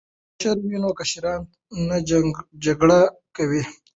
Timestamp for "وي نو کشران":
0.69-1.41